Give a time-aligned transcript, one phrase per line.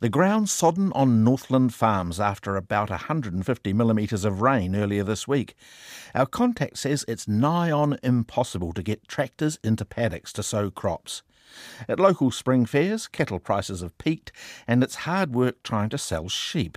[0.00, 5.54] The ground sodden on Northland farms after about 150 millimetres of rain earlier this week.
[6.14, 11.22] Our contact says it's nigh on impossible to get tractors into paddocks to sow crops.
[11.88, 14.32] At local spring fairs, cattle prices have peaked,
[14.68, 16.76] and it's hard work trying to sell sheep.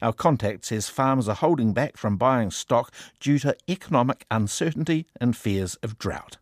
[0.00, 5.36] Our contact says farmers are holding back from buying stock due to economic uncertainty and
[5.36, 6.38] fears of drought.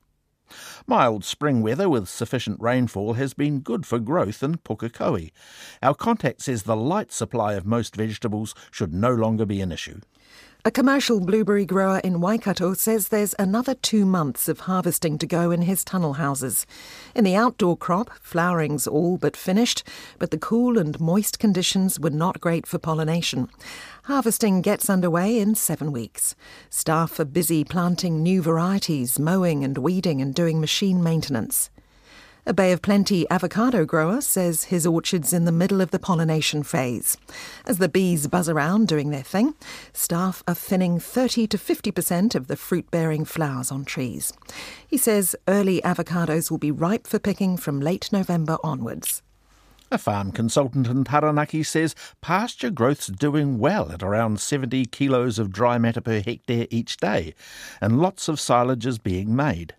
[0.86, 5.30] Mild spring weather with sufficient rainfall has been good for growth in Pukekohe.
[5.82, 10.00] Our contact says the light supply of most vegetables should no longer be an issue.
[10.66, 15.50] A commercial blueberry grower in Waikato says there's another two months of harvesting to go
[15.50, 16.66] in his tunnel houses.
[17.14, 19.86] In the outdoor crop, flowering's all but finished,
[20.18, 23.50] but the cool and moist conditions were not great for pollination.
[24.04, 26.34] Harvesting gets underway in seven weeks.
[26.68, 31.70] Staff are busy planting new varieties, mowing and weeding, and doing machine maintenance.
[32.44, 36.62] A Bay of Plenty avocado grower says his orchard's in the middle of the pollination
[36.62, 37.16] phase.
[37.64, 39.54] As the bees buzz around doing their thing,
[39.94, 44.34] staff are thinning 30 to 50% of the fruit bearing flowers on trees.
[44.86, 49.22] He says early avocados will be ripe for picking from late November onwards.
[49.94, 55.52] A farm consultant in Taranaki says pasture growth's doing well at around 70 kilos of
[55.52, 57.32] dry matter per hectare each day,
[57.80, 59.76] and lots of silage is being made.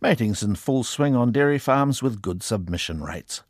[0.00, 3.42] Mating's in full swing on dairy farms with good submission rates.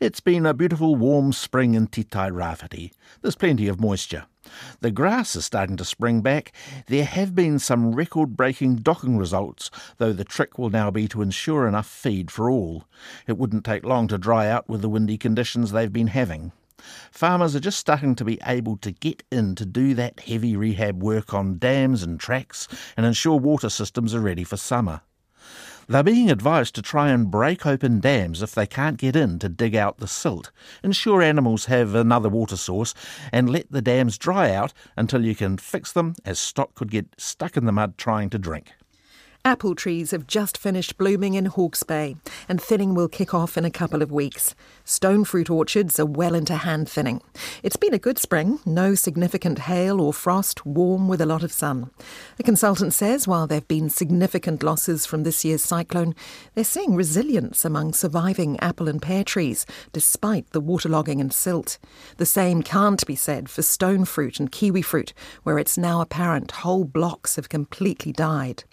[0.00, 2.92] It's been a beautiful warm spring in Te Tairāwhiti.
[3.20, 4.26] There's plenty of moisture.
[4.80, 6.52] The grass is starting to spring back.
[6.86, 11.20] There have been some record breaking docking results, though the trick will now be to
[11.20, 12.84] ensure enough feed for all.
[13.26, 16.52] It wouldn't take long to dry out with the windy conditions they've been having.
[17.10, 21.02] Farmers are just starting to be able to get in to do that heavy rehab
[21.02, 25.00] work on dams and tracks and ensure water systems are ready for summer.
[25.90, 29.48] They're being advised to try and break open dams if they can't get in to
[29.48, 30.50] dig out the silt,
[30.82, 32.92] ensure animals have another water source,
[33.32, 37.06] and let the dams dry out until you can fix them, as stock could get
[37.16, 38.74] stuck in the mud trying to drink.
[39.44, 42.16] Apple trees have just finished blooming in Hawke's Bay,
[42.48, 44.54] and thinning will kick off in a couple of weeks.
[44.84, 47.22] Stone fruit orchards are well into hand thinning.
[47.62, 51.52] It's been a good spring, no significant hail or frost, warm with a lot of
[51.52, 51.90] sun.
[52.36, 56.14] The consultant says while there have been significant losses from this year's cyclone,
[56.54, 61.78] they're seeing resilience among surviving apple and pear trees, despite the waterlogging and silt.
[62.16, 66.50] The same can't be said for stone fruit and kiwi fruit, where it's now apparent
[66.50, 68.64] whole blocks have completely died.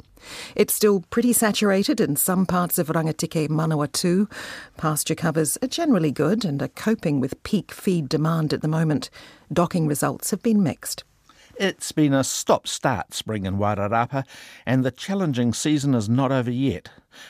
[0.55, 4.29] It's still pretty saturated in some parts of Rangitikei Manawatu.
[4.77, 9.09] Pasture covers are generally good and are coping with peak feed demand at the moment.
[9.51, 11.03] Docking results have been mixed.
[11.57, 14.25] It's been a stop start spring in Wairarapa,
[14.65, 16.89] and the challenging season is not over yet.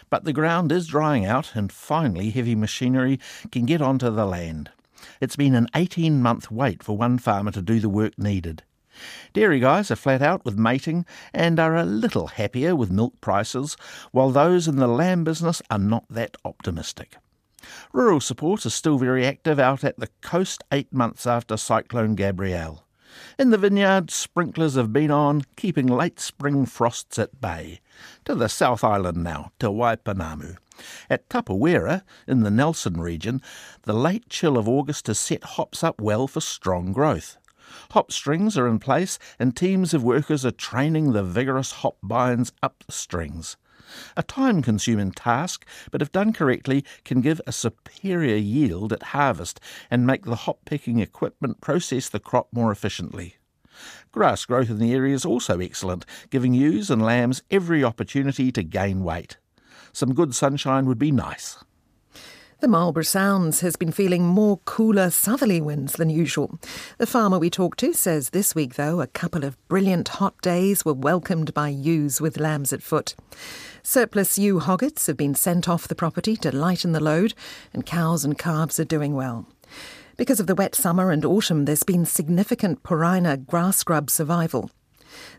[0.09, 3.19] But the ground is drying out, and finally heavy machinery
[3.51, 4.71] can get onto the land.
[5.21, 8.63] It's been an 18 month wait for one farmer to do the work needed.
[9.33, 13.75] Dairy guys are flat out with mating and are a little happier with milk prices,
[14.11, 17.17] while those in the lamb business are not that optimistic.
[17.93, 22.85] Rural support is still very active out at the coast eight months after Cyclone Gabrielle.
[23.39, 27.79] In the vineyard, sprinklers have been on, keeping late spring frosts at bay.
[28.25, 30.57] To the South Island now, to Waipounamu.
[31.09, 33.41] At Tapawera, in the Nelson region,
[33.83, 37.37] the late chill of August has set hops up well for strong growth.
[37.91, 42.51] Hop strings are in place, and teams of workers are training the vigorous hop bines
[42.61, 43.57] up the strings.
[44.17, 49.59] A time consuming task, but if done correctly, can give a superior yield at harvest
[49.91, 53.35] and make the hop picking equipment process the crop more efficiently.
[54.11, 58.63] Grass growth in the area is also excellent, giving ewes and lambs every opportunity to
[58.63, 59.37] gain weight.
[59.91, 61.63] Some good sunshine would be nice.
[62.65, 66.59] The Marlborough Sounds has been feeling more cooler southerly winds than usual.
[66.97, 70.83] The farmer we talked to says this week, though, a couple of brilliant hot days
[70.83, 73.13] were welcomed by ewes with lambs at foot.
[73.83, 77.35] Surplus ewe hoggets have been sent off the property to lighten the load,
[77.71, 79.45] and cows and calves are doing well.
[80.17, 84.71] Because of the wet summer and autumn, there's been significant Porina grass grub survival.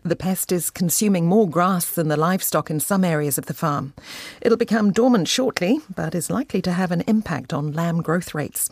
[0.03, 3.93] The pest is consuming more grass than the livestock in some areas of the farm.
[4.41, 8.69] It'll become dormant shortly, but is likely to have an impact on lamb growth rates.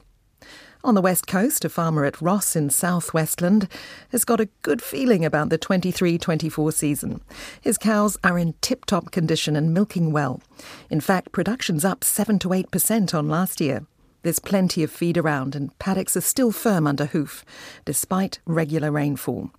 [0.85, 3.67] On the west coast, a farmer at Ross in South Westland
[4.11, 7.21] has got a good feeling about the 23 24 season.
[7.59, 10.43] His cows are in tip top condition and milking well.
[10.91, 13.87] In fact, production's up 7 to 8% on last year.
[14.25, 17.45] There's plenty of feed around, and paddocks are still firm under hoof,
[17.85, 19.51] despite regular rainfall.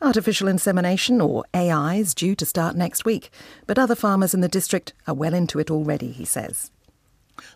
[0.00, 3.28] Artificial insemination, or AI, is due to start next week,
[3.66, 6.70] but other farmers in the district are well into it already, he says.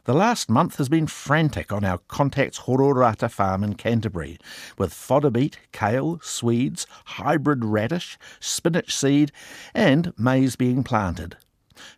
[0.04, 4.36] The last month has been frantic on our Contacts Hororata farm in Canterbury,
[4.76, 9.32] with fodder beet, kale, swedes, hybrid radish, spinach seed,
[9.72, 11.38] and maize being planted.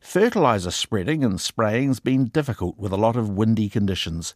[0.00, 4.34] Fertiliser spreading and spraying's been difficult with a lot of windy conditions.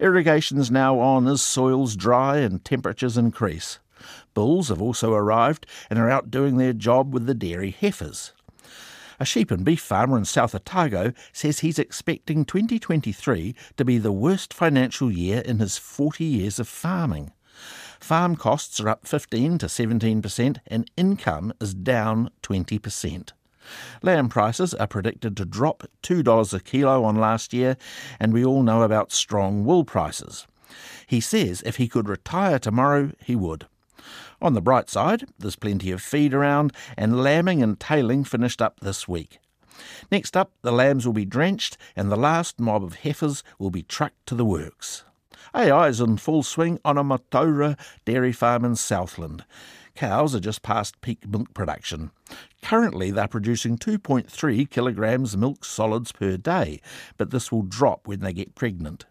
[0.00, 3.78] Irrigation's now on as soils dry and temperatures increase.
[4.34, 8.32] Bulls have also arrived and are out doing their job with the dairy heifers.
[9.20, 14.12] A sheep and beef farmer in South Otago says he's expecting 2023 to be the
[14.12, 17.32] worst financial year in his 40 years of farming.
[18.00, 23.32] Farm costs are up 15 to 17% and income is down 20%.
[24.02, 27.76] Lamb prices are predicted to drop $2 a kilo on last year,
[28.20, 30.46] and we all know about strong wool prices.
[31.06, 33.66] He says if he could retire tomorrow, he would.
[34.42, 38.80] On the bright side, there's plenty of feed around, and lambing and tailing finished up
[38.80, 39.38] this week.
[40.10, 43.82] Next up, the lambs will be drenched, and the last mob of heifers will be
[43.82, 45.04] trucked to the works.
[45.54, 49.44] AI is in full swing on a Mataura dairy farm in Southland.
[49.94, 52.10] Cows are just past peak milk production.
[52.62, 56.80] Currently, they're producing 2.3 kilograms milk solids per day,
[57.16, 59.06] but this will drop when they get pregnant.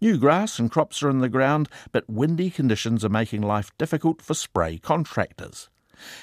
[0.00, 4.20] New grass and crops are in the ground, but windy conditions are making life difficult
[4.20, 5.70] for spray contractors.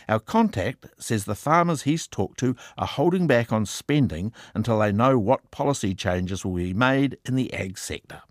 [0.10, 4.92] Our contact says the farmers he's talked to are holding back on spending until they
[4.92, 8.22] know what policy changes will be made in the ag sector.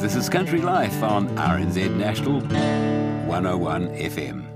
[0.00, 4.55] This is Country Life on RNZ National 101 FM.